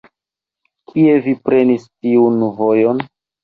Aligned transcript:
Kie 0.93 1.19
vi 1.27 1.37
prenis 1.49 1.87
tiun 1.95 2.43
volon? 2.61 3.09